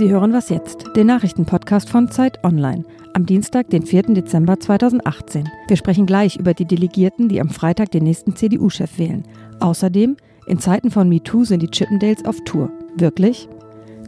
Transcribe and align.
Sie 0.00 0.08
hören 0.08 0.32
was 0.32 0.48
jetzt, 0.48 0.86
den 0.96 1.08
Nachrichtenpodcast 1.08 1.90
von 1.90 2.10
Zeit 2.10 2.42
Online, 2.42 2.84
am 3.12 3.26
Dienstag, 3.26 3.68
den 3.68 3.84
4. 3.84 4.14
Dezember 4.14 4.58
2018. 4.58 5.46
Wir 5.68 5.76
sprechen 5.76 6.06
gleich 6.06 6.36
über 6.36 6.54
die 6.54 6.64
Delegierten, 6.64 7.28
die 7.28 7.38
am 7.38 7.50
Freitag 7.50 7.90
den 7.90 8.04
nächsten 8.04 8.34
CDU-Chef 8.34 8.98
wählen. 8.98 9.24
Außerdem, 9.60 10.16
in 10.46 10.58
Zeiten 10.58 10.90
von 10.90 11.06
MeToo 11.06 11.44
sind 11.44 11.60
die 11.60 11.70
Chippendales 11.70 12.24
auf 12.24 12.38
Tour. 12.46 12.70
Wirklich? 12.96 13.46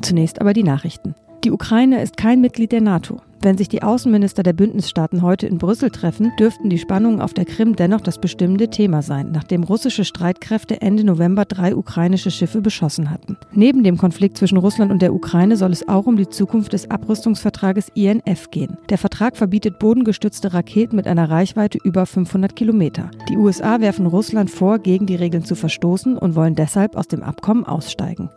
Zunächst 0.01 0.41
aber 0.41 0.55
die 0.55 0.63
Nachrichten. 0.63 1.15
Die 1.45 1.51
Ukraine 1.51 2.03
ist 2.03 2.17
kein 2.17 2.41
Mitglied 2.41 2.73
der 2.73 2.81
NATO. 2.81 3.21
Wenn 3.45 3.59
sich 3.59 3.69
die 3.69 3.83
Außenminister 3.83 4.45
der 4.45 4.53
Bündnisstaaten 4.53 5.21
heute 5.21 5.49
in 5.49 5.59
Brüssel 5.59 5.91
treffen, 5.91 6.31
dürften 6.39 6.71
die 6.71 6.79
Spannungen 6.79 7.21
auf 7.21 7.35
der 7.35 7.45
Krim 7.45 7.75
dennoch 7.75 8.01
das 8.01 8.21
bestimmende 8.21 8.71
Thema 8.71 9.03
sein, 9.03 9.33
nachdem 9.33 9.65
russische 9.65 10.05
Streitkräfte 10.05 10.81
Ende 10.81 11.03
November 11.03 11.45
drei 11.45 11.75
ukrainische 11.75 12.31
Schiffe 12.31 12.61
beschossen 12.61 13.11
hatten. 13.11 13.37
Neben 13.53 13.83
dem 13.83 13.99
Konflikt 13.99 14.39
zwischen 14.39 14.59
Russland 14.59 14.93
und 14.93 15.03
der 15.03 15.13
Ukraine 15.13 15.57
soll 15.57 15.73
es 15.73 15.89
auch 15.89 16.07
um 16.07 16.17
die 16.17 16.29
Zukunft 16.29 16.73
des 16.73 16.89
Abrüstungsvertrages 16.89 17.89
INF 17.97 18.53
gehen. 18.53 18.77
Der 18.91 18.99
Vertrag 18.99 19.37
verbietet 19.37 19.81
bodengestützte 19.81 20.55
Raketen 20.55 20.95
mit 20.95 21.09
einer 21.09 21.29
Reichweite 21.29 21.79
über 21.83 22.07
500 22.07 22.55
Kilometer. 22.55 23.11
Die 23.29 23.37
USA 23.37 23.81
werfen 23.81 24.07
Russland 24.07 24.51
vor, 24.51 24.79
gegen 24.79 25.07
die 25.07 25.17
Regeln 25.17 25.45
zu 25.45 25.57
verstoßen 25.57 26.17
und 26.17 26.37
wollen 26.37 26.55
deshalb 26.55 26.95
aus 26.95 27.09
dem 27.09 27.25
Abkommen 27.25 27.67
aussteigen. 27.67 28.31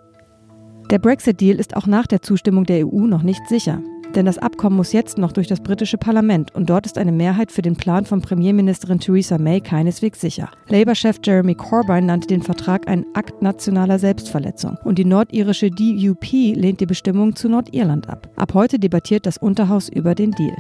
Der 0.92 1.00
Brexit-Deal 1.00 1.60
ist 1.60 1.76
auch 1.76 1.88
nach 1.88 2.06
der 2.06 2.22
Zustimmung 2.22 2.64
der 2.64 2.88
EU 2.88 3.08
noch 3.08 3.24
nicht 3.24 3.48
sicher. 3.48 3.82
Denn 4.16 4.26
das 4.26 4.38
Abkommen 4.38 4.78
muss 4.78 4.94
jetzt 4.94 5.18
noch 5.18 5.34
durch 5.34 5.48
das 5.48 5.60
britische 5.60 5.98
Parlament 5.98 6.56
und 6.56 6.70
dort 6.70 6.86
ist 6.86 6.98
eine 6.98 7.12
Mehrheit 7.12 7.52
für 7.52 7.62
den 7.62 7.76
Plan 7.76 8.06
von 8.06 8.22
Premierministerin 8.22 9.00
Theresa 9.00 9.38
May 9.38 9.60
keineswegs 9.60 10.22
sicher. 10.22 10.50
Labour-Chef 10.70 11.20
Jeremy 11.22 11.54
Corbyn 11.54 12.06
nannte 12.06 12.28
den 12.28 12.42
Vertrag 12.42 12.88
einen 12.88 13.06
Akt 13.14 13.42
nationaler 13.42 14.00
Selbstverletzung 14.00 14.78
und 14.86 14.98
die 14.98 15.06
nordirische 15.06 15.70
DUP 15.70 16.32
lehnt 16.32 16.80
die 16.80 16.86
Bestimmungen 16.86 17.36
zu 17.36 17.50
Nordirland 17.50 18.10
ab. 18.10 18.30
Ab 18.38 18.54
heute 18.54 18.80
debattiert 18.80 19.26
das 19.26 19.38
Unterhaus 19.38 19.90
über 19.90 20.16
den 20.16 20.32
Deal. 20.32 20.56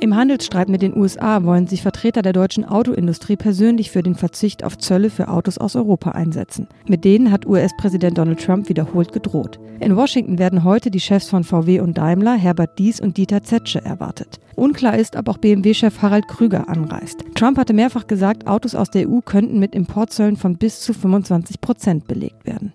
Im 0.00 0.14
Handelsstreit 0.14 0.68
mit 0.68 0.80
den 0.80 0.96
USA 0.96 1.42
wollen 1.42 1.66
sich 1.66 1.82
Vertreter 1.82 2.22
der 2.22 2.32
deutschen 2.32 2.64
Autoindustrie 2.64 3.34
persönlich 3.34 3.90
für 3.90 4.04
den 4.04 4.14
Verzicht 4.14 4.62
auf 4.62 4.78
Zölle 4.78 5.10
für 5.10 5.26
Autos 5.26 5.58
aus 5.58 5.74
Europa 5.74 6.12
einsetzen. 6.12 6.68
Mit 6.86 7.04
denen 7.04 7.32
hat 7.32 7.46
US-Präsident 7.46 8.16
Donald 8.16 8.40
Trump 8.40 8.68
wiederholt 8.68 9.12
gedroht. 9.12 9.58
In 9.80 9.96
Washington 9.96 10.38
werden 10.38 10.62
heute 10.62 10.92
die 10.92 11.00
Chefs 11.00 11.28
von 11.28 11.42
VW 11.42 11.80
und 11.80 11.98
Daimler, 11.98 12.36
Herbert 12.36 12.78
Dies 12.78 13.00
und 13.00 13.16
Dieter 13.16 13.42
Zetsche, 13.42 13.84
erwartet. 13.84 14.38
Unklar 14.54 14.96
ist, 14.96 15.16
ob 15.16 15.28
auch 15.28 15.38
BMW-Chef 15.38 16.00
Harald 16.00 16.28
Krüger 16.28 16.68
anreist. 16.68 17.24
Trump 17.34 17.58
hatte 17.58 17.72
mehrfach 17.72 18.06
gesagt, 18.06 18.46
Autos 18.46 18.76
aus 18.76 18.90
der 18.90 19.08
EU 19.08 19.18
könnten 19.20 19.58
mit 19.58 19.74
Importzöllen 19.74 20.36
von 20.36 20.58
bis 20.58 20.80
zu 20.80 20.94
25 20.94 21.60
Prozent 21.60 22.06
belegt 22.06 22.46
werden. 22.46 22.72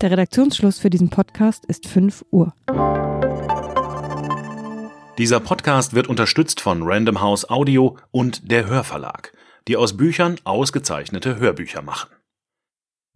Der 0.00 0.10
Redaktionsschluss 0.10 0.80
für 0.80 0.90
diesen 0.90 1.08
Podcast 1.08 1.66
ist 1.66 1.86
5 1.86 2.24
Uhr. 2.32 2.52
Dieser 5.16 5.38
Podcast 5.38 5.94
wird 5.94 6.08
unterstützt 6.08 6.60
von 6.60 6.82
Random 6.82 7.20
House 7.20 7.48
Audio 7.48 7.96
und 8.10 8.50
der 8.50 8.66
Hörverlag, 8.66 9.32
die 9.68 9.76
aus 9.76 9.96
Büchern 9.96 10.40
ausgezeichnete 10.42 11.38
Hörbücher 11.38 11.82
machen. 11.82 12.10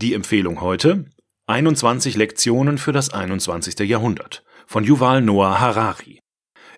Die 0.00 0.14
Empfehlung 0.14 0.60
heute 0.60 1.06
21 1.48 2.14
Lektionen 2.14 2.78
für 2.78 2.92
das 2.92 3.12
21. 3.12 3.80
Jahrhundert 3.80 4.44
von 4.68 4.84
Yuval 4.84 5.22
Noah 5.22 5.58
Harari. 5.58 6.20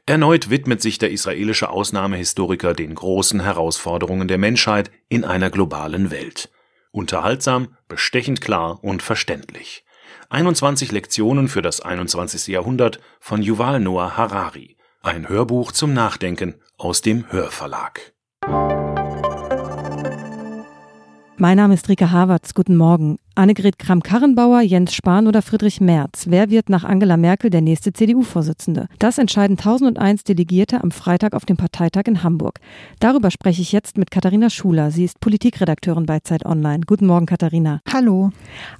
Erneut 0.07 0.49
widmet 0.49 0.81
sich 0.81 0.97
der 0.97 1.11
israelische 1.11 1.69
Ausnahmehistoriker 1.69 2.73
den 2.73 2.95
großen 2.95 3.41
Herausforderungen 3.41 4.27
der 4.27 4.39
Menschheit 4.39 4.91
in 5.11 5.27
einer 5.27 5.51
globalen 5.51 6.11
Welt. 6.11 6.49
Unterhaltsam, 6.93 7.77
bestechend 7.89 8.41
klar 8.41 8.83
und 8.83 9.03
verständlich. 9.03 9.85
21 10.31 10.93
Lektionen 10.93 11.49
für 11.49 11.61
das 11.61 11.83
21. 11.83 12.47
Jahrhundert 12.47 13.01
von 13.21 13.43
Yuval 13.43 13.81
Noah 13.81 14.17
Harari 14.17 14.79
ein 15.03 15.29
Hörbuch 15.29 15.73
zum 15.73 15.95
Nachdenken 15.95 16.57
aus 16.77 17.01
dem 17.01 17.31
Hörverlag. 17.33 18.13
Mein 21.43 21.57
Name 21.57 21.73
ist 21.73 21.89
Rika 21.89 22.11
Havertz. 22.11 22.53
Guten 22.53 22.77
Morgen. 22.77 23.17
Annegret 23.35 23.79
Kramp-Karrenbauer, 23.79 24.61
Jens 24.61 24.93
Spahn 24.93 25.27
oder 25.27 25.41
Friedrich 25.41 25.81
Merz? 25.81 26.27
Wer 26.29 26.51
wird 26.51 26.69
nach 26.69 26.85
Angela 26.85 27.17
Merkel 27.17 27.49
der 27.49 27.63
nächste 27.63 27.95
CDU-Vorsitzende? 27.95 28.89
Das 28.99 29.17
entscheiden 29.17 29.57
1001 29.57 30.25
Delegierte 30.25 30.85
am 30.85 30.91
Freitag 30.91 31.33
auf 31.33 31.47
dem 31.47 31.57
Parteitag 31.57 32.03
in 32.09 32.23
Hamburg. 32.23 32.61
Darüber 32.99 33.31
spreche 33.31 33.63
ich 33.63 33.73
jetzt 33.73 33.97
mit 33.97 34.11
Katharina 34.11 34.51
Schuler. 34.51 34.91
Sie 34.91 35.03
ist 35.03 35.19
Politikredakteurin 35.21 36.05
bei 36.05 36.21
Zeit 36.21 36.45
Online. 36.45 36.81
Guten 36.87 37.07
Morgen, 37.07 37.25
Katharina. 37.25 37.81
Hallo. 37.91 38.33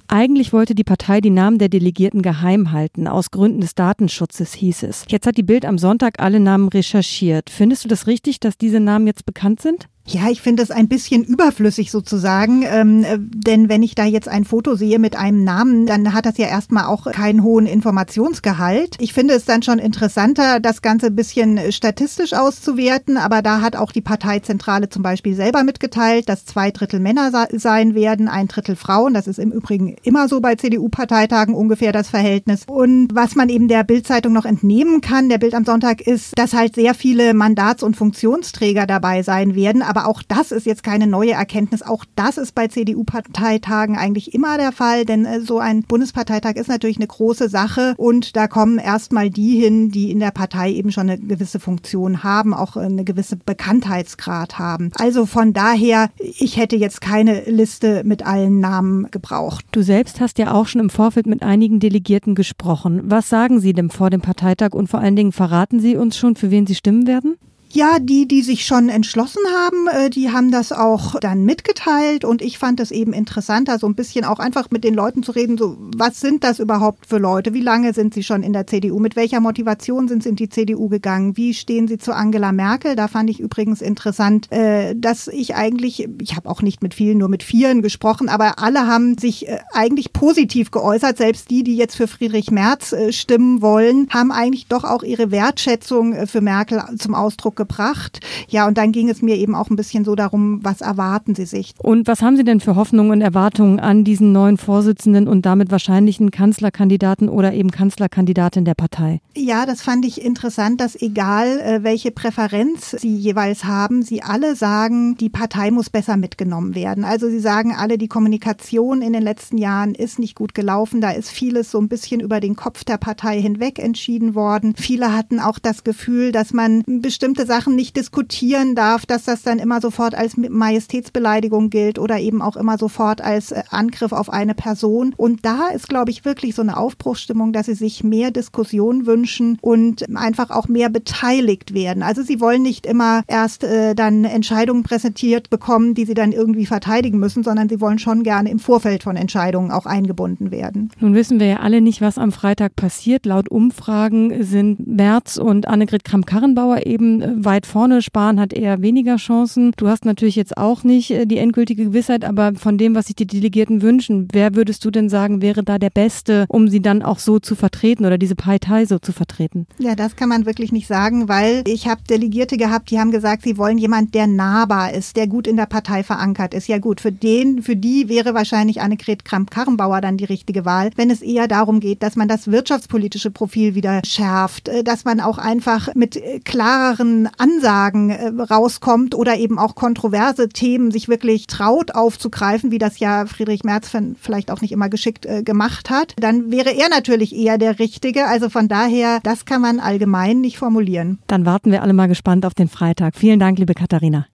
Eigentlich 0.07 0.53
wollte 0.53 0.75
die 0.75 0.83
Partei 0.83 1.19
die 1.19 1.31
Namen 1.31 1.57
der 1.57 1.69
Delegierten 1.69 2.21
geheim 2.21 2.71
halten, 2.71 3.07
aus 3.07 3.31
Gründen 3.31 3.61
des 3.61 3.73
Datenschutzes 3.73 4.53
hieß 4.53 4.83
es. 4.83 5.05
Jetzt 5.07 5.25
hat 5.25 5.37
die 5.37 5.41
Bild 5.41 5.65
am 5.65 5.79
Sonntag 5.79 6.19
alle 6.19 6.39
Namen 6.39 6.67
recherchiert. 6.67 7.49
Findest 7.49 7.85
du 7.85 7.87
das 7.87 8.05
richtig, 8.05 8.39
dass 8.39 8.59
diese 8.59 8.79
Namen 8.79 9.07
jetzt 9.07 9.25
bekannt 9.25 9.61
sind? 9.61 9.87
Ja, 10.13 10.29
ich 10.29 10.41
finde 10.41 10.61
es 10.61 10.71
ein 10.71 10.89
bisschen 10.89 11.23
überflüssig 11.23 11.89
sozusagen, 11.89 12.63
ähm, 12.63 13.03
äh, 13.05 13.17
denn 13.17 13.69
wenn 13.69 13.81
ich 13.81 13.95
da 13.95 14.03
jetzt 14.03 14.27
ein 14.27 14.43
Foto 14.43 14.75
sehe 14.75 14.99
mit 14.99 15.15
einem 15.15 15.43
Namen, 15.43 15.85
dann 15.85 16.13
hat 16.13 16.25
das 16.25 16.37
ja 16.37 16.47
erstmal 16.47 16.85
auch 16.85 17.09
keinen 17.11 17.43
hohen 17.43 17.65
Informationsgehalt. 17.65 18.97
Ich 18.99 19.13
finde 19.13 19.35
es 19.35 19.45
dann 19.45 19.63
schon 19.63 19.79
interessanter, 19.79 20.59
das 20.59 20.81
Ganze 20.81 21.07
ein 21.07 21.15
bisschen 21.15 21.71
statistisch 21.71 22.33
auszuwerten, 22.33 23.15
aber 23.15 23.41
da 23.41 23.61
hat 23.61 23.75
auch 23.75 23.91
die 23.91 24.01
Parteizentrale 24.01 24.89
zum 24.89 25.01
Beispiel 25.01 25.33
selber 25.33 25.63
mitgeteilt, 25.63 26.27
dass 26.27 26.45
zwei 26.45 26.71
Drittel 26.71 26.99
Männer 26.99 27.31
sein 27.51 27.95
werden, 27.95 28.27
ein 28.27 28.47
Drittel 28.47 28.75
Frauen. 28.75 29.13
Das 29.13 29.27
ist 29.27 29.39
im 29.39 29.51
Übrigen 29.51 29.95
immer 30.03 30.27
so 30.27 30.41
bei 30.41 30.55
CDU-Parteitagen 30.55 31.55
ungefähr 31.55 31.93
das 31.93 32.09
Verhältnis. 32.09 32.63
Und 32.67 33.15
was 33.15 33.35
man 33.35 33.47
eben 33.47 33.69
der 33.69 33.85
Bildzeitung 33.85 34.33
noch 34.33 34.45
entnehmen 34.45 34.99
kann, 34.99 35.29
der 35.29 35.37
Bild 35.37 35.53
am 35.53 35.63
Sonntag, 35.63 36.01
ist, 36.01 36.37
dass 36.37 36.53
halt 36.53 36.75
sehr 36.75 36.95
viele 36.95 37.33
Mandats- 37.33 37.83
und 37.83 37.95
Funktionsträger 37.95 38.85
dabei 38.87 39.23
sein 39.23 39.55
werden 39.55 39.81
aber 39.91 40.00
auch 40.07 40.21
das 40.23 40.51
ist 40.51 40.65
jetzt 40.65 40.83
keine 40.83 41.07
neue 41.07 41.31
Erkenntnis. 41.31 41.81
Auch 41.81 42.05
das 42.15 42.37
ist 42.37 42.55
bei 42.55 42.67
CDU-Parteitagen 42.67 43.97
eigentlich 43.97 44.33
immer 44.33 44.57
der 44.57 44.71
Fall, 44.71 45.05
denn 45.05 45.25
äh, 45.25 45.41
so 45.41 45.59
ein 45.59 45.83
Bundesparteitag 45.83 46.55
ist 46.55 46.67
natürlich 46.67 46.97
eine 46.97 47.07
große 47.07 47.49
Sache 47.49 47.93
und 47.97 48.35
da 48.35 48.47
kommen 48.47 48.77
erstmal 48.77 49.29
die 49.29 49.59
hin, 49.59 49.89
die 49.89 50.11
in 50.11 50.19
der 50.19 50.31
Partei 50.31 50.71
eben 50.71 50.91
schon 50.91 51.09
eine 51.09 51.19
gewisse 51.19 51.59
Funktion 51.59 52.23
haben, 52.23 52.53
auch 52.53 52.77
eine 52.77 53.03
gewisse 53.03 53.35
Bekanntheitsgrad 53.35 54.59
haben. 54.59 54.91
Also 54.97 55.25
von 55.25 55.53
daher, 55.53 56.09
ich 56.17 56.57
hätte 56.57 56.75
jetzt 56.75 57.01
keine 57.01 57.41
Liste 57.41 58.03
mit 58.05 58.25
allen 58.25 58.59
Namen 58.59 59.09
gebraucht. 59.11 59.65
Du 59.71 59.81
selbst 59.81 60.19
hast 60.21 60.37
ja 60.39 60.53
auch 60.53 60.67
schon 60.67 60.81
im 60.81 60.89
Vorfeld 60.89 61.25
mit 61.25 61.43
einigen 61.43 61.79
Delegierten 61.79 62.35
gesprochen. 62.35 63.01
Was 63.05 63.29
sagen 63.29 63.59
Sie 63.59 63.73
denn 63.73 63.89
vor 63.89 64.09
dem 64.09 64.21
Parteitag 64.21 64.73
und 64.73 64.87
vor 64.87 64.99
allen 64.99 65.15
Dingen 65.15 65.31
verraten 65.31 65.79
Sie 65.79 65.95
uns 65.95 66.17
schon, 66.17 66.35
für 66.35 66.51
wen 66.51 66.67
Sie 66.67 66.75
stimmen 66.75 67.07
werden? 67.07 67.37
Ja, 67.73 67.99
die, 67.99 68.27
die 68.27 68.41
sich 68.41 68.65
schon 68.65 68.89
entschlossen 68.89 69.41
haben, 69.55 69.87
äh, 69.87 70.09
die 70.09 70.29
haben 70.29 70.51
das 70.51 70.73
auch 70.73 71.17
dann 71.21 71.45
mitgeteilt 71.45 72.25
und 72.25 72.41
ich 72.41 72.57
fand 72.57 72.81
es 72.81 72.91
eben 72.91 73.13
interessanter, 73.13 73.79
so 73.79 73.87
ein 73.87 73.95
bisschen 73.95 74.25
auch 74.25 74.39
einfach 74.39 74.71
mit 74.71 74.83
den 74.83 74.93
Leuten 74.93 75.23
zu 75.23 75.31
reden, 75.31 75.57
so 75.57 75.77
was 75.95 76.19
sind 76.19 76.43
das 76.43 76.59
überhaupt 76.59 77.05
für 77.05 77.17
Leute? 77.17 77.53
Wie 77.53 77.61
lange 77.61 77.93
sind 77.93 78.13
sie 78.13 78.23
schon 78.23 78.43
in 78.43 78.51
der 78.51 78.67
CDU? 78.67 78.99
Mit 78.99 79.15
welcher 79.15 79.39
Motivation 79.39 80.09
sind 80.09 80.23
sie 80.23 80.29
in 80.29 80.35
die 80.35 80.49
CDU 80.49 80.89
gegangen? 80.89 81.37
Wie 81.37 81.53
stehen 81.53 81.87
sie 81.87 81.97
zu 81.97 82.13
Angela 82.13 82.51
Merkel? 82.51 82.97
Da 82.97 83.07
fand 83.07 83.29
ich 83.29 83.39
übrigens 83.39 83.81
interessant, 83.81 84.51
äh, 84.51 84.93
dass 84.93 85.29
ich 85.29 85.55
eigentlich, 85.55 86.09
ich 86.21 86.35
habe 86.35 86.49
auch 86.49 86.61
nicht 86.61 86.83
mit 86.83 86.93
vielen, 86.93 87.19
nur 87.19 87.29
mit 87.29 87.41
vielen 87.41 87.81
gesprochen, 87.81 88.27
aber 88.27 88.59
alle 88.59 88.85
haben 88.85 89.17
sich 89.17 89.47
äh, 89.47 89.59
eigentlich 89.71 90.11
positiv 90.11 90.71
geäußert. 90.71 91.17
Selbst 91.17 91.49
die, 91.49 91.63
die 91.63 91.77
jetzt 91.77 91.95
für 91.95 92.07
Friedrich 92.07 92.51
Merz 92.51 92.93
stimmen 93.11 93.61
wollen, 93.61 94.09
haben 94.09 94.33
eigentlich 94.33 94.67
doch 94.67 94.83
auch 94.83 95.03
ihre 95.03 95.31
Wertschätzung 95.31 96.27
für 96.27 96.41
Merkel 96.41 96.83
zum 96.97 97.15
Ausdruck 97.15 97.60
gebracht. 97.61 98.19
Ja, 98.49 98.67
und 98.67 98.77
dann 98.77 98.91
ging 98.91 99.09
es 99.09 99.21
mir 99.21 99.35
eben 99.35 99.53
auch 99.53 99.69
ein 99.69 99.75
bisschen 99.75 100.03
so 100.03 100.15
darum, 100.15 100.59
was 100.63 100.81
erwarten 100.81 101.35
Sie 101.35 101.45
sich? 101.45 101.73
Und 101.77 102.07
was 102.07 102.21
haben 102.21 102.35
Sie 102.35 102.43
denn 102.43 102.59
für 102.59 102.75
Hoffnungen 102.75 103.11
und 103.11 103.21
Erwartungen 103.21 103.79
an 103.79 104.03
diesen 104.03 104.31
neuen 104.31 104.57
Vorsitzenden 104.57 105.27
und 105.27 105.45
damit 105.45 105.69
wahrscheinlichen 105.71 106.31
Kanzlerkandidaten 106.31 107.29
oder 107.29 107.53
eben 107.53 107.69
Kanzlerkandidatin 107.69 108.65
der 108.65 108.73
Partei? 108.73 109.21
Ja, 109.35 109.65
das 109.65 109.81
fand 109.81 110.05
ich 110.05 110.23
interessant, 110.23 110.81
dass 110.81 110.99
egal 110.99 111.59
äh, 111.59 111.83
welche 111.83 112.11
Präferenz 112.11 112.95
Sie 112.99 113.15
jeweils 113.15 113.65
haben, 113.65 114.01
Sie 114.01 114.23
alle 114.23 114.55
sagen, 114.55 115.15
die 115.17 115.29
Partei 115.29 115.69
muss 115.69 115.89
besser 115.89 116.17
mitgenommen 116.17 116.73
werden. 116.73 117.03
Also 117.03 117.29
Sie 117.29 117.39
sagen 117.39 117.75
alle, 117.77 117.97
die 117.97 118.07
Kommunikation 118.07 119.01
in 119.01 119.13
den 119.13 119.21
letzten 119.21 119.57
Jahren 119.57 119.93
ist 119.93 120.19
nicht 120.19 120.35
gut 120.35 120.53
gelaufen. 120.53 120.99
Da 121.01 121.11
ist 121.11 121.29
vieles 121.29 121.69
so 121.69 121.79
ein 121.79 121.89
bisschen 121.89 122.21
über 122.21 122.39
den 122.39 122.55
Kopf 122.55 122.83
der 122.83 122.97
Partei 122.97 123.39
hinweg 123.39 123.77
entschieden 123.77 124.35
worden. 124.35 124.73
Viele 124.77 125.15
hatten 125.15 125.39
auch 125.39 125.59
das 125.59 125.83
Gefühl, 125.83 126.31
dass 126.31 126.53
man 126.53 126.83
bestimmte 126.87 127.45
Sachen 127.51 127.75
nicht 127.75 127.97
diskutieren 127.97 128.75
darf, 128.75 129.05
dass 129.05 129.25
das 129.25 129.41
dann 129.43 129.59
immer 129.59 129.81
sofort 129.81 130.15
als 130.15 130.37
Majestätsbeleidigung 130.37 131.69
gilt 131.69 131.99
oder 131.99 132.17
eben 132.17 132.41
auch 132.41 132.55
immer 132.55 132.77
sofort 132.77 133.19
als 133.19 133.51
äh, 133.51 133.63
Angriff 133.69 134.13
auf 134.13 134.29
eine 134.29 134.53
Person. 134.53 135.13
Und 135.17 135.45
da 135.45 135.67
ist, 135.67 135.89
glaube 135.89 136.11
ich, 136.11 136.23
wirklich 136.23 136.55
so 136.55 136.61
eine 136.61 136.77
Aufbruchsstimmung, 136.77 137.51
dass 137.51 137.65
sie 137.65 137.73
sich 137.73 138.05
mehr 138.05 138.31
Diskussion 138.31 139.05
wünschen 139.05 139.57
und 139.59 140.05
einfach 140.15 140.49
auch 140.49 140.69
mehr 140.69 140.89
beteiligt 140.89 141.73
werden. 141.73 142.03
Also 142.03 142.21
sie 142.23 142.39
wollen 142.39 142.61
nicht 142.61 142.85
immer 142.85 143.23
erst 143.27 143.65
äh, 143.65 143.95
dann 143.95 144.23
Entscheidungen 144.23 144.83
präsentiert 144.83 145.49
bekommen, 145.49 145.93
die 145.93 146.05
sie 146.05 146.13
dann 146.13 146.31
irgendwie 146.31 146.65
verteidigen 146.65 147.19
müssen, 147.19 147.43
sondern 147.43 147.67
sie 147.67 147.81
wollen 147.81 147.99
schon 147.99 148.23
gerne 148.23 148.49
im 148.49 148.59
Vorfeld 148.59 149.03
von 149.03 149.17
Entscheidungen 149.17 149.71
auch 149.71 149.85
eingebunden 149.85 150.51
werden. 150.51 150.89
Nun 151.01 151.15
wissen 151.15 151.41
wir 151.41 151.47
ja 151.47 151.57
alle 151.57 151.81
nicht, 151.81 151.99
was 151.99 152.17
am 152.17 152.31
Freitag 152.31 152.77
passiert. 152.77 153.25
Laut 153.25 153.49
Umfragen 153.49 154.41
sind 154.41 154.87
Merz 154.87 155.35
und 155.35 155.67
Annegret 155.67 156.05
Kramp-Karrenbauer 156.05 156.85
eben 156.85 157.21
äh, 157.21 157.40
weit 157.45 157.65
vorne. 157.65 158.01
Spahn 158.01 158.39
hat 158.39 158.53
eher 158.53 158.81
weniger 158.81 159.17
Chancen. 159.17 159.73
Du 159.77 159.87
hast 159.87 160.05
natürlich 160.05 160.35
jetzt 160.35 160.57
auch 160.57 160.83
nicht 160.83 161.11
äh, 161.11 161.25
die 161.25 161.37
endgültige 161.37 161.85
Gewissheit, 161.85 162.25
aber 162.25 162.53
von 162.55 162.77
dem, 162.77 162.95
was 162.95 163.07
sich 163.07 163.15
die 163.15 163.27
Delegierten 163.27 163.81
wünschen, 163.81 164.27
wer 164.31 164.55
würdest 164.55 164.85
du 164.85 164.91
denn 164.91 165.09
sagen, 165.09 165.41
wäre 165.41 165.63
da 165.63 165.77
der 165.77 165.89
Beste, 165.89 166.45
um 166.49 166.67
sie 166.67 166.81
dann 166.81 167.01
auch 167.01 167.19
so 167.19 167.39
zu 167.39 167.55
vertreten 167.55 168.05
oder 168.05 168.17
diese 168.17 168.35
Partei 168.35 168.85
so 168.85 168.99
zu 168.99 169.11
vertreten? 169.11 169.67
Ja, 169.79 169.95
das 169.95 170.15
kann 170.15 170.29
man 170.29 170.45
wirklich 170.45 170.71
nicht 170.71 170.87
sagen, 170.87 171.27
weil 171.27 171.63
ich 171.67 171.87
habe 171.87 172.01
Delegierte 172.09 172.57
gehabt, 172.57 172.91
die 172.91 172.99
haben 172.99 173.11
gesagt, 173.11 173.43
sie 173.43 173.57
wollen 173.57 173.77
jemand, 173.77 174.13
der 174.13 174.27
nahbar 174.27 174.93
ist, 174.93 175.15
der 175.17 175.27
gut 175.27 175.47
in 175.47 175.57
der 175.57 175.65
Partei 175.65 176.03
verankert 176.03 176.53
ist. 176.53 176.67
Ja 176.67 176.77
gut, 176.77 177.01
für 177.01 177.11
den, 177.11 177.61
für 177.61 177.75
die 177.75 178.09
wäre 178.09 178.33
wahrscheinlich 178.33 178.81
Annegret 178.81 179.25
Kramp-Karrenbauer 179.25 180.01
dann 180.01 180.17
die 180.17 180.25
richtige 180.25 180.65
Wahl, 180.65 180.91
wenn 180.95 181.09
es 181.09 181.21
eher 181.21 181.47
darum 181.47 181.79
geht, 181.79 182.03
dass 182.03 182.15
man 182.15 182.27
das 182.27 182.51
wirtschaftspolitische 182.51 183.31
Profil 183.31 183.75
wieder 183.75 184.01
schärft, 184.05 184.67
äh, 184.67 184.83
dass 184.83 185.05
man 185.05 185.19
auch 185.19 185.37
einfach 185.37 185.93
mit 185.95 186.15
äh, 186.15 186.39
klareren 186.39 187.29
Ansagen 187.37 188.09
äh, 188.09 188.31
rauskommt 188.41 189.15
oder 189.15 189.37
eben 189.37 189.59
auch 189.59 189.75
kontroverse 189.75 190.49
Themen 190.49 190.91
sich 190.91 191.07
wirklich 191.07 191.47
traut 191.47 191.95
aufzugreifen, 191.95 192.71
wie 192.71 192.77
das 192.77 192.99
ja 192.99 193.25
Friedrich 193.25 193.63
Merz 193.63 193.91
vielleicht 194.19 194.51
auch 194.51 194.61
nicht 194.61 194.71
immer 194.71 194.89
geschickt 194.89 195.27
gemacht 195.43 195.89
hat, 195.89 196.13
dann 196.17 196.51
wäre 196.51 196.71
er 196.71 196.89
natürlich 196.89 197.35
eher 197.35 197.57
der 197.57 197.79
Richtige. 197.79 198.25
Also 198.25 198.49
von 198.49 198.67
daher, 198.67 199.19
das 199.23 199.45
kann 199.45 199.61
man 199.61 199.79
allgemein 199.79 200.41
nicht 200.41 200.57
formulieren. 200.57 201.19
Dann 201.27 201.45
warten 201.45 201.71
wir 201.71 201.81
alle 201.81 201.93
mal 201.93 202.07
gespannt 202.07 202.45
auf 202.45 202.53
den 202.53 202.67
Freitag. 202.67 203.15
Vielen 203.15 203.39
Dank, 203.39 203.59
liebe 203.59 203.73
Katharina. 203.73 204.27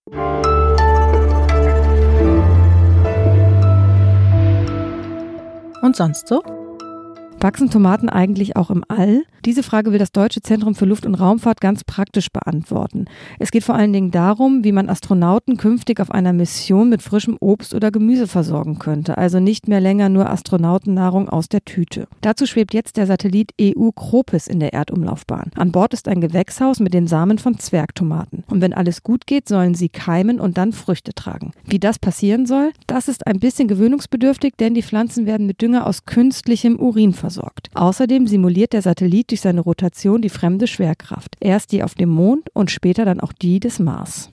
Und 5.81 5.95
sonst 5.95 6.27
so? 6.27 6.41
Wachsen 7.39 7.69
Tomaten 7.69 8.09
eigentlich 8.09 8.55
auch 8.55 8.71
im 8.71 8.83
All? 8.87 9.23
Diese 9.45 9.61
Frage 9.61 9.91
will 9.91 9.99
das 9.99 10.11
Deutsche 10.11 10.41
Zentrum 10.41 10.73
für 10.73 10.85
Luft- 10.85 11.05
und 11.05 11.13
Raumfahrt 11.13 11.61
ganz 11.61 11.83
praktisch 11.83 12.31
beantworten. 12.31 13.05
Es 13.37 13.51
geht 13.51 13.63
vor 13.63 13.75
allen 13.75 13.93
Dingen 13.93 14.09
darum, 14.09 14.63
wie 14.63 14.71
man 14.71 14.89
Astronauten 14.89 15.55
künftig 15.55 15.99
auf 15.99 16.09
einer 16.09 16.33
Mission 16.33 16.89
mit 16.89 17.03
frischem 17.03 17.37
Obst 17.39 17.75
oder 17.75 17.91
Gemüse 17.91 18.25
versorgen 18.27 18.79
könnte, 18.79 19.19
also 19.19 19.39
nicht 19.39 19.67
mehr 19.67 19.79
länger 19.79 20.09
nur 20.09 20.29
Astronautennahrung 20.29 21.29
aus 21.29 21.47
der 21.47 21.63
Tüte. 21.63 22.07
Dazu 22.21 22.47
schwebt 22.47 22.73
jetzt 22.73 22.97
der 22.97 23.05
Satellit 23.05 23.53
EU 23.61 23.91
Cropis 23.91 24.47
in 24.47 24.59
der 24.59 24.73
Erdumlaufbahn. 24.73 25.51
An 25.55 25.71
Bord 25.71 25.93
ist 25.93 26.07
ein 26.07 26.21
Gewächshaus 26.21 26.79
mit 26.79 26.95
den 26.95 27.05
Samen 27.05 27.37
von 27.37 27.59
Zwergtomaten. 27.59 28.43
Und 28.49 28.61
wenn 28.61 28.73
alles 28.73 29.03
gut 29.03 29.27
geht, 29.27 29.47
sollen 29.47 29.75
sie 29.75 29.89
keimen 29.89 30.39
und 30.39 30.57
dann 30.57 30.73
Früchte 30.73 31.13
tragen. 31.13 31.51
Wie 31.65 31.79
das 31.79 31.99
passieren 31.99 32.47
soll, 32.47 32.71
das 32.87 33.07
ist 33.07 33.27
ein 33.27 33.39
bisschen 33.39 33.67
gewöhnungsbedürftig, 33.67 34.55
denn 34.59 34.73
die 34.73 34.83
Pflanzen 34.83 35.27
werden 35.27 35.45
mit 35.45 35.61
Dünger 35.61 35.85
aus 35.85 36.05
künstlichem 36.05 36.77
Urin 36.77 37.13
versorgt. 37.13 37.26
Außerdem 37.73 38.27
simuliert 38.27 38.73
der 38.73 38.81
Satellit 38.81 39.31
durch 39.31 39.41
seine 39.41 39.61
Rotation 39.61 40.21
die 40.21 40.29
fremde 40.29 40.67
Schwerkraft. 40.67 41.35
Erst 41.39 41.71
die 41.71 41.83
auf 41.83 41.95
dem 41.95 42.09
Mond 42.09 42.49
und 42.53 42.71
später 42.71 43.05
dann 43.05 43.19
auch 43.19 43.33
die 43.33 43.59
des 43.59 43.79
Mars. 43.79 44.31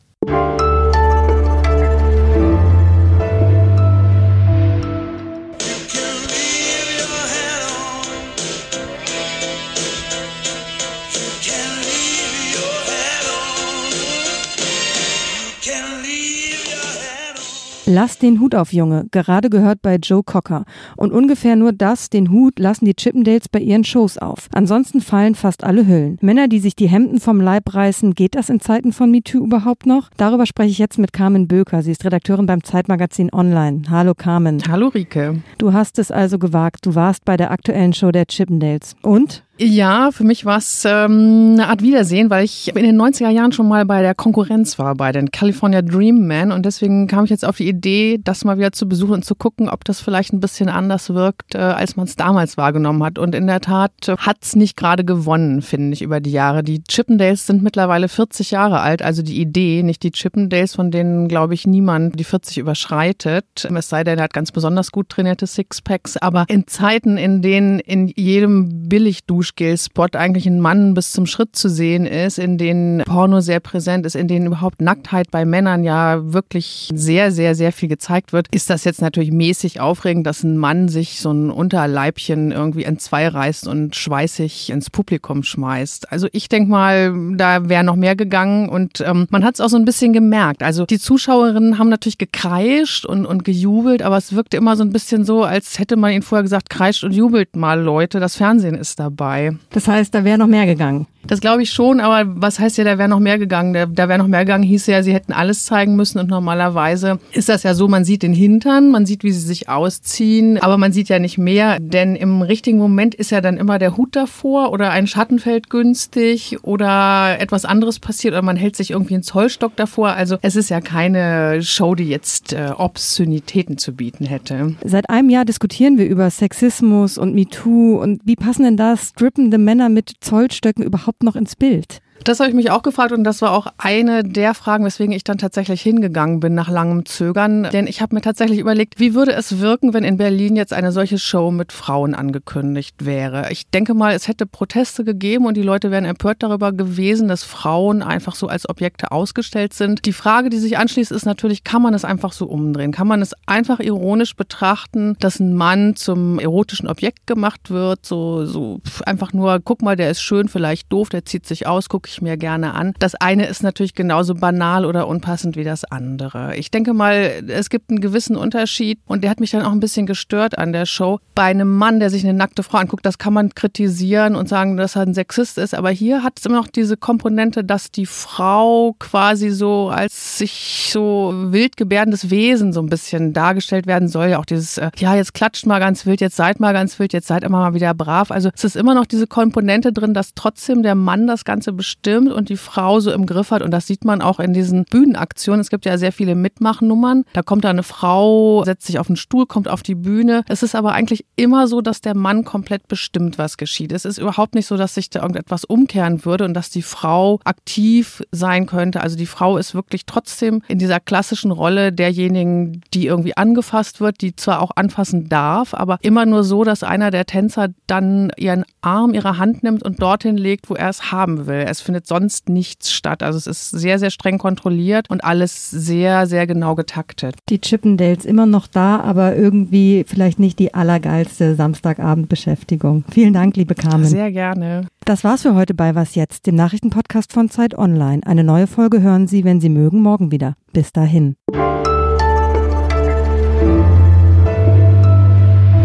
Lass 17.86 18.16
den 18.19 18.40
Hut 18.40 18.54
auf, 18.54 18.72
Junge, 18.72 19.06
gerade 19.10 19.50
gehört 19.50 19.82
bei 19.82 19.96
Joe 19.96 20.22
Cocker. 20.22 20.64
Und 20.96 21.12
ungefähr 21.12 21.54
nur 21.54 21.72
das, 21.72 22.08
den 22.08 22.31
Hut, 22.31 22.58
lassen 22.58 22.86
die 22.86 22.94
Chippendales 22.94 23.46
bei 23.50 23.58
ihren 23.58 23.84
Shows 23.84 24.16
auf. 24.16 24.48
Ansonsten 24.54 25.02
fallen 25.02 25.34
fast 25.34 25.64
alle 25.64 25.86
Hüllen. 25.86 26.16
Männer, 26.22 26.48
die 26.48 26.60
sich 26.60 26.75
die 26.75 26.88
Hemden 26.88 27.20
vom 27.20 27.42
Leib 27.42 27.75
reißen, 27.75 28.14
geht 28.14 28.36
das 28.36 28.48
in 28.48 28.60
Zeiten 28.60 28.92
von 28.92 29.10
MeToo 29.10 29.44
überhaupt 29.44 29.84
noch? 29.84 30.08
Darüber 30.16 30.46
spreche 30.46 30.70
ich 30.70 30.78
jetzt 30.78 30.98
mit 30.98 31.12
Carmen 31.12 31.46
Böker. 31.46 31.82
Sie 31.82 31.90
ist 31.90 32.06
Redakteurin 32.06 32.46
beim 32.46 32.64
Zeitmagazin 32.64 33.31
Online. 33.34 33.82
Hallo 33.90 34.14
Carmen. 34.14 34.62
Hallo 34.66 34.88
Rike. 34.88 35.42
Du 35.58 35.75
hast 35.75 35.98
es 35.98 36.10
also 36.10 36.38
gewagt. 36.38 36.87
Du 36.87 36.94
warst 36.94 37.26
bei 37.26 37.37
der 37.37 37.50
aktuellen 37.50 37.92
Show 37.92 38.10
der 38.12 38.25
Chippendales. 38.25 38.96
Und? 39.02 39.44
Ja, 39.56 40.10
für 40.10 40.24
mich 40.24 40.44
war 40.44 40.58
es 40.58 40.84
ähm, 40.84 41.52
eine 41.52 41.68
Art 41.68 41.80
Wiedersehen, 41.80 42.28
weil 42.28 42.44
ich 42.44 42.74
in 42.74 42.82
den 42.82 43.00
90er 43.00 43.28
Jahren 43.28 43.52
schon 43.52 43.68
mal 43.68 43.84
bei 43.84 44.02
der 44.02 44.16
Konkurrenz 44.16 44.80
war, 44.80 44.96
bei 44.96 45.12
den 45.12 45.30
California 45.30 45.80
Dream 45.80 46.26
Men. 46.26 46.50
Und 46.50 46.66
deswegen 46.66 47.06
kam 47.06 47.24
ich 47.24 47.30
jetzt 47.30 47.44
auf 47.44 47.58
die 47.58 47.68
Idee, 47.68 48.18
das 48.22 48.44
mal 48.44 48.58
wieder 48.58 48.72
zu 48.72 48.88
besuchen 48.88 49.12
und 49.12 49.24
zu 49.24 49.36
gucken, 49.36 49.68
ob 49.68 49.84
das 49.84 50.00
vielleicht 50.00 50.32
ein 50.32 50.40
bisschen 50.40 50.68
anders 50.68 51.14
wirkt, 51.14 51.54
äh, 51.54 51.58
als 51.58 51.94
man 51.94 52.06
es 52.06 52.16
damals 52.16 52.56
wahrgenommen 52.56 53.04
hat. 53.04 53.16
Und 53.16 53.32
in 53.36 53.46
der 53.46 53.60
Tat 53.60 53.92
äh, 54.08 54.16
hat 54.16 54.38
es 54.42 54.56
nicht 54.56 54.76
gerade 54.76 55.04
gewonnen, 55.04 55.62
finde 55.62 55.92
ich, 55.92 56.02
über 56.02 56.18
die 56.18 56.32
Jahre. 56.32 56.64
Die 56.64 56.82
Chippendales 56.82 57.46
sind 57.46 57.62
mittlerweile 57.62 58.08
40 58.08 58.50
Jahre 58.50 58.80
alt, 58.80 59.02
also 59.02 59.22
die 59.22 59.40
Idee, 59.40 59.84
nicht 59.84 60.02
die 60.02 60.10
Chippendales, 60.10 60.74
von 60.74 60.90
denen, 60.90 61.28
glaube 61.28 61.54
ich, 61.54 61.64
niemand 61.64 62.18
die 62.18 62.24
40 62.24 62.58
überschreitet. 62.58 63.68
Es 63.72 63.88
sei 63.88 64.02
denn, 64.02 64.18
er 64.18 64.24
hat 64.24 64.32
ganz 64.32 64.50
besonders 64.50 64.90
gut 64.90 65.10
trainierte 65.10 65.46
Sixpacks. 65.46 66.16
Aber 66.16 66.44
in 66.48 66.66
Zeiten, 66.66 67.16
in 67.18 67.40
denen 67.40 67.78
in 67.78 68.08
jedem 68.08 68.88
Billigdusch 68.88 69.44
Duschgel-Spot 69.44 70.08
eigentlich 70.14 70.46
ein 70.46 70.61
Mann 70.61 70.94
bis 70.94 71.12
zum 71.12 71.26
Schritt 71.26 71.55
zu 71.55 71.69
sehen 71.69 72.06
ist, 72.06 72.38
in 72.38 72.56
denen 72.56 73.02
Porno 73.05 73.41
sehr 73.41 73.61
präsent 73.61 74.06
ist, 74.06 74.17
in 74.17 74.26
denen 74.26 74.46
überhaupt 74.46 74.81
Nacktheit 74.81 75.31
bei 75.31 75.44
Männern 75.44 75.85
ja 75.85 76.32
wirklich 76.32 76.88
sehr, 76.94 77.31
sehr, 77.31 77.55
sehr 77.55 77.73
viel 77.73 77.91
gezeigt 77.91 78.32
wird, 78.32 78.49
ist 78.52 78.70
das 78.70 78.85
jetzt 78.85 79.02
natürlich 79.02 79.32
mäßig 79.32 79.81
aufregend, 79.81 80.26
dass 80.26 80.43
ein 80.43 80.56
Mann 80.56 80.88
sich 80.88 81.20
so 81.20 81.31
ein 81.31 81.50
Unterleibchen 81.50 82.52
irgendwie 82.52 82.87
reißt 83.12 83.69
und 83.69 83.94
schweißig 83.94 84.70
ins 84.70 84.88
Publikum 84.88 85.43
schmeißt. 85.43 86.11
Also 86.11 86.29
ich 86.32 86.49
denke 86.49 86.70
mal, 86.70 87.12
da 87.37 87.69
wäre 87.69 87.85
noch 87.85 87.97
mehr 87.97 88.17
gegangen 88.17 88.69
und 88.69 89.00
ähm, 89.00 89.26
man 89.31 89.44
hat 89.44 89.55
es 89.55 89.61
auch 89.61 89.69
so 89.69 89.76
ein 89.76 89.85
bisschen 89.85 90.12
gemerkt. 90.12 90.62
Also 90.62 90.87
die 90.87 90.99
Zuschauerinnen 90.99 91.79
haben 91.79 91.90
natürlich 91.90 92.19
gekreischt 92.19 93.05
und, 93.05 93.26
und 93.26 93.44
gejubelt, 93.44 94.02
aber 94.02 94.17
es 94.17 94.35
wirkte 94.35 94.56
immer 94.56 94.76
so 94.76 94.85
ein 94.85 94.90
bisschen 94.90 95.25
so, 95.25 95.44
als 95.44 95.79
hätte 95.79 95.97
man 95.97 96.12
ihnen 96.12 96.23
vorher 96.23 96.43
gesagt, 96.43 96.70
kreischt 96.70 97.05
und 97.05 97.12
jubelt 97.12 97.56
mal 97.56 97.81
Leute, 97.81 98.20
das 98.20 98.37
Fernsehen 98.37 98.75
ist 98.75 98.99
dabei 98.99 99.33
dabei. 99.34 99.56
Das 99.70 99.88
heißt, 99.88 100.14
da 100.14 100.25
wäre 100.25 100.38
noch 100.38 100.46
mehr 100.46 100.66
gegangen. 100.66 101.06
Das 101.26 101.40
glaube 101.40 101.62
ich 101.62 101.70
schon, 101.70 102.00
aber 102.00 102.31
was 102.40 102.58
heißt 102.58 102.76
ja, 102.78 102.84
da 102.84 102.98
wäre 102.98 103.08
noch 103.08 103.20
mehr 103.20 103.38
gegangen? 103.38 103.72
Da, 103.72 103.86
da 103.86 104.08
wäre 104.08 104.19
noch 104.19 104.26
mehr 104.26 104.44
gegangen, 104.44 104.64
hieß 104.64 104.86
ja, 104.86 105.02
sie 105.02 105.14
hätten 105.14 105.32
alles 105.32 105.64
zeigen 105.64 105.96
müssen 105.96 106.19
und 106.19 106.28
normalerweise 106.28 107.19
ist 107.32 107.48
das 107.48 107.62
ja 107.62 107.75
so, 107.75 107.88
man 107.88 108.04
sieht 108.04 108.22
den 108.22 108.34
Hintern, 108.34 108.90
man 108.90 109.06
sieht, 109.06 109.25
wie 109.25 109.32
sie 109.32 109.40
sich 109.40 109.69
ausziehen, 109.69 110.58
aber 110.58 110.76
man 110.76 110.92
sieht 110.92 111.08
ja 111.08 111.19
nicht 111.19 111.38
mehr, 111.38 111.78
denn 111.80 112.14
im 112.16 112.42
richtigen 112.42 112.78
Moment 112.78 113.14
ist 113.14 113.30
ja 113.30 113.40
dann 113.40 113.56
immer 113.56 113.78
der 113.78 113.97
Hut 113.97 114.14
davor 114.16 114.73
oder 114.73 114.90
ein 114.90 115.06
Schattenfeld 115.06 115.70
günstig 115.70 116.59
oder 116.62 117.40
etwas 117.40 117.64
anderes 117.64 118.00
passiert 118.00 118.35
oder 118.35 118.42
man 118.42 118.56
hält 118.56 118.76
sich 118.76 118.90
irgendwie 118.90 119.14
einen 119.14 119.23
Zollstock 119.23 119.76
davor. 119.76 120.11
Also 120.11 120.37
es 120.42 120.56
ist 120.56 120.68
ja 120.68 120.80
keine 120.80 121.62
Show, 121.62 121.94
die 121.94 122.09
jetzt 122.09 122.52
äh, 122.52 122.70
Obszönitäten 122.76 123.78
zu 123.78 123.94
bieten 123.94 124.26
hätte. 124.26 124.75
Seit 124.85 125.09
einem 125.09 125.30
Jahr 125.30 125.44
diskutieren 125.44 125.97
wir 125.97 126.06
über 126.06 126.28
Sexismus 126.28 127.16
und 127.16 127.35
MeToo 127.35 128.00
und 128.02 128.20
wie 128.25 128.37
passen 128.37 128.64
denn 128.64 128.76
da 128.76 128.97
strippende 129.25 129.57
Männer 129.57 129.88
mit 129.88 130.12
Zollstöcken 130.21 130.85
überhaupt 130.85 131.23
noch 131.23 131.35
ins 131.35 131.57
Bild? 131.57 132.02
Das 132.23 132.40
habe 132.40 132.49
ich 132.49 132.54
mich 132.54 132.71
auch 132.71 132.83
gefragt 132.83 133.12
und 133.12 133.25
das 133.25 133.42
war 133.42 133.52
auch 133.52 133.66
eine 133.76 134.23
der 134.23 134.54
Fragen, 134.54 134.85
weswegen 134.85 135.12
ich 135.12 135.25
dann 135.25 135.37
tatsächlich 135.37 135.83
hingegangen 135.83 136.40
bin 136.40 136.54
nach 136.54 136.71
langem 136.71 137.04
Zögern. 137.04 137.68
Denn 137.73 137.87
ich 137.87 138.00
habe 138.00 138.14
mir 138.14 138.21
tatsächlich 138.21 138.59
überlegt, 138.59 139.00
wie 139.00 139.14
würde 139.14 139.33
es 139.33 139.59
wirken, 139.59 139.92
wenn 139.92 140.04
in 140.04 140.16
Berlin 140.16 140.56
jetzt 140.56 140.73
eine 140.73 140.92
solche 140.92 141.18
Show 141.18 141.50
mit 141.50 141.73
Frauen 141.73 142.14
angekündigt 142.14 143.04
wäre. 143.04 143.50
Ich 143.50 143.68
denke 143.68 143.94
mal, 143.94 144.14
es 144.14 144.28
hätte 144.28 144.47
Proteste 144.47 145.04
gegeben 145.04 145.47
und 145.47 145.56
die 145.56 145.62
Leute 145.62 145.90
wären 145.90 146.04
empört 146.04 146.42
darüber 146.42 146.73
gewesen, 146.73 147.28
dass 147.28 147.42
Frauen 147.42 148.02
einfach 148.02 148.37
so 148.37 148.47
als 148.47 148.68
Objekte 148.68 149.11
ausgestellt 149.11 149.75
sind. 149.75 150.06
Die 150.06 150.12
Frage, 150.12 150.50
die 150.50 150.59
sich 150.59 150.78
anschließt, 150.78 151.12
ist 151.12 151.26
natürlich, 151.26 151.64
kann 151.64 151.83
man 151.83 151.94
es 151.94 152.04
einfach 152.04 152.33
so 152.33 152.47
umdrehen? 152.47 152.92
Kann 152.92 153.09
man 153.09 153.23
es 153.23 153.33
einfach 153.47 153.80
ironisch 153.80 154.37
betrachten, 154.37 155.16
dass 155.18 155.40
ein 155.40 155.54
Mann 155.54 155.97
zum 155.97 156.38
erotischen 156.38 156.88
Objekt 156.88 157.26
gemacht 157.26 157.71
wird? 157.71 158.06
So, 158.06 158.47
so 158.47 158.80
einfach 159.04 159.33
nur, 159.33 159.61
guck 159.62 159.83
mal, 159.83 159.97
der 159.97 160.11
ist 160.11 160.23
schön, 160.23 160.49
vielleicht 160.49 160.92
doof, 160.92 161.09
der 161.09 161.25
zieht 161.25 161.47
sich 161.47 161.66
aus, 161.66 161.88
guck 161.88 162.03
gucke 162.04 162.11
ich 162.11 162.23
mir 162.23 162.37
gerne 162.37 162.75
an. 162.75 162.92
Das 162.99 163.14
eine 163.14 163.46
ist 163.46 163.62
natürlich 163.62 163.94
genauso 163.94 164.34
banal 164.34 164.84
oder 164.84 165.08
unpassend 165.08 165.56
wie 165.56 165.64
das 165.64 165.84
andere. 165.84 166.54
Ich 166.56 166.70
denke 166.70 166.92
mal, 166.92 167.42
es 167.49 167.70
gibt 167.70 167.88
einen 167.88 168.00
gewissen 168.00 168.37
Unterschied 168.37 168.99
und 169.06 169.25
der 169.25 169.30
hat 169.30 169.40
mich 169.40 169.52
dann 169.52 169.62
auch 169.62 169.73
ein 169.73 169.80
bisschen 169.80 170.04
gestört 170.04 170.58
an 170.58 170.75
der 170.75 170.84
Show. 170.84 171.18
Bei 171.34 171.44
einem 171.44 171.75
Mann, 171.75 172.00
der 172.00 172.11
sich 172.11 172.23
eine 172.23 172.34
nackte 172.34 172.62
Frau 172.62 172.76
anguckt, 172.78 173.06
das 173.06 173.16
kann 173.16 173.32
man 173.32 173.54
kritisieren 173.54 174.37
und 174.37 174.50
sagen, 174.50 174.76
dass 174.76 174.96
er 174.96 175.02
ein 175.02 175.14
Sexist 175.14 175.56
ist, 175.56 175.75
aber 175.75 175.90
hier 175.90 176.23
hat 176.23 176.34
es 176.38 176.44
immer 176.44 176.56
noch 176.56 176.68
diese 176.68 176.99
Komponente, 176.99 177.64
dass 177.64 177.90
die 177.90 178.06
Frau 178.06 178.94
quasi 178.99 179.49
so 179.49 179.88
als 179.88 180.38
sich 180.38 180.90
so 180.92 181.32
wild 181.34 181.78
gebärdendes 181.78 182.28
Wesen 182.28 182.75
so 182.75 182.80
ein 182.82 182.90
bisschen 182.90 183.32
dargestellt 183.32 183.87
werden 183.87 184.08
soll. 184.08 184.28
Ja, 184.28 184.40
auch 184.40 184.44
dieses, 184.44 184.76
äh, 184.76 184.90
ja, 184.99 185.14
jetzt 185.14 185.32
klatscht 185.32 185.64
mal 185.64 185.80
ganz 185.80 186.04
wild, 186.04 186.20
jetzt 186.20 186.37
seid 186.37 186.61
mal 186.61 186.75
ganz 186.75 186.99
wild, 186.99 187.14
jetzt 187.14 187.28
seid 187.28 187.44
immer 187.44 187.61
mal 187.61 187.73
wieder 187.73 187.94
brav. 187.94 188.30
Also 188.30 188.50
es 188.54 188.64
ist 188.64 188.76
immer 188.76 188.94
noch 188.94 189.06
diese 189.06 189.26
Komponente 189.26 189.92
drin, 189.92 190.12
dass 190.12 190.34
trotzdem 190.34 190.82
der 190.82 190.94
Mann 190.94 191.26
das 191.26 191.46
Ganze 191.46 191.73
bestimmt 191.73 191.93
und 192.04 192.48
die 192.48 192.56
Frau 192.56 193.00
so 193.00 193.12
im 193.12 193.26
Griff 193.26 193.50
hat. 193.50 193.62
Und 193.62 193.70
das 193.70 193.86
sieht 193.86 194.04
man 194.04 194.20
auch 194.20 194.40
in 194.40 194.52
diesen 194.52 194.84
Bühnenaktionen. 194.84 195.60
Es 195.60 195.70
gibt 195.70 195.86
ja 195.86 195.96
sehr 195.96 196.12
viele 196.12 196.34
Mitmachnummern. 196.34 197.24
Da 197.32 197.42
kommt 197.42 197.64
da 197.64 197.70
eine 197.70 197.82
Frau, 197.82 198.62
setzt 198.64 198.86
sich 198.86 198.98
auf 198.98 199.06
den 199.06 199.16
Stuhl, 199.16 199.46
kommt 199.46 199.68
auf 199.68 199.82
die 199.82 199.94
Bühne. 199.94 200.44
Es 200.48 200.62
ist 200.62 200.74
aber 200.74 200.92
eigentlich 200.92 201.24
immer 201.36 201.66
so, 201.66 201.80
dass 201.80 202.00
der 202.00 202.14
Mann 202.14 202.44
komplett 202.44 202.88
bestimmt, 202.88 203.38
was 203.38 203.56
geschieht. 203.56 203.92
Es 203.92 204.04
ist 204.04 204.18
überhaupt 204.18 204.54
nicht 204.54 204.66
so, 204.66 204.76
dass 204.76 204.94
sich 204.94 205.10
da 205.10 205.20
irgendetwas 205.20 205.64
umkehren 205.64 206.24
würde 206.24 206.44
und 206.44 206.54
dass 206.54 206.70
die 206.70 206.82
Frau 206.82 207.40
aktiv 207.44 208.22
sein 208.32 208.66
könnte. 208.66 209.00
Also 209.00 209.16
die 209.16 209.26
Frau 209.26 209.56
ist 209.56 209.74
wirklich 209.74 210.06
trotzdem 210.06 210.62
in 210.68 210.78
dieser 210.78 211.00
klassischen 211.00 211.50
Rolle 211.50 211.92
derjenigen, 211.92 212.82
die 212.92 213.06
irgendwie 213.06 213.36
angefasst 213.36 214.00
wird, 214.00 214.20
die 214.20 214.36
zwar 214.36 214.60
auch 214.60 214.72
anfassen 214.76 215.28
darf, 215.28 215.74
aber 215.74 215.98
immer 216.02 216.26
nur 216.26 216.44
so, 216.44 216.64
dass 216.64 216.82
einer 216.82 217.10
der 217.10 217.26
Tänzer 217.26 217.68
dann 217.86 218.30
ihren 218.36 218.64
Arm, 218.80 219.14
ihre 219.14 219.38
Hand 219.38 219.62
nimmt 219.62 219.82
und 219.82 220.02
dorthin 220.02 220.36
legt, 220.36 220.68
wo 220.70 220.74
er 220.74 220.88
es 220.88 221.12
haben 221.12 221.46
will. 221.46 221.64
Es 221.66 221.80
findet 221.85 222.07
sonst 222.07 222.49
nichts 222.49 222.93
statt. 222.93 223.23
Also 223.23 223.38
es 223.38 223.47
ist 223.47 223.71
sehr, 223.71 223.99
sehr 223.99 224.11
streng 224.11 224.38
kontrolliert 224.38 225.11
und 225.11 225.23
alles 225.23 225.71
sehr, 225.71 226.26
sehr 226.26 226.47
genau 226.47 226.75
getaktet. 226.75 227.37
Die 227.49 227.61
Chippendales 227.61 228.25
immer 228.25 228.47
noch 228.47 228.67
da, 228.67 229.00
aber 229.00 229.37
irgendwie 229.37 230.05
vielleicht 230.07 230.38
nicht 230.38 230.59
die 230.59 230.75
allergeilste 230.75 231.55
Samstagabendbeschäftigung. 231.55 233.05
Vielen 233.11 233.35
Dank, 233.35 233.57
liebe 233.57 233.75
Carmen. 233.75 234.05
Sehr 234.05 234.33
gerne. 234.33 234.87
Das 235.05 235.23
war's 235.23 235.43
für 235.43 235.55
heute 235.55 235.75
bei 235.75 235.95
Was 235.95 236.14
Jetzt, 236.14 236.47
dem 236.47 236.55
Nachrichtenpodcast 236.55 237.33
von 237.33 237.50
Zeit 237.50 237.76
Online. 237.76 238.23
Eine 238.25 238.43
neue 238.43 238.67
Folge 238.67 239.03
hören 239.03 239.26
Sie, 239.26 239.45
wenn 239.45 239.61
Sie 239.61 239.69
mögen, 239.69 240.00
morgen 240.00 240.31
wieder. 240.31 240.55
Bis 240.73 240.93
dahin. 240.93 241.37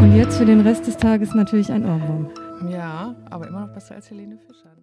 Und 0.01 0.15
jetzt 0.15 0.37
für 0.37 0.45
den 0.45 0.61
Rest 0.61 0.87
des 0.87 0.95
Tages 0.95 1.33
natürlich 1.35 1.71
ein 1.71 1.85
Ohrwurm. 1.85 2.29
Ja, 2.69 3.15
aber 3.29 3.47
immer 3.47 3.67
noch 3.67 3.73
besser 3.73 3.95
als 3.95 4.09
Helene 4.09 4.37
Fischer. 4.37 4.78